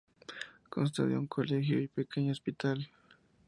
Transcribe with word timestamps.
Consta 0.71 1.05
de 1.07 1.13
un 1.15 1.27
colegio 1.27 1.77
y 1.79 1.83
un 1.83 1.87
pequeño 1.89 2.31
hospital. 2.31 2.89